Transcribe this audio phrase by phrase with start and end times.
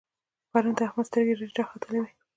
[0.51, 2.11] پرون د احمد سترګې رډې را ختلې وې.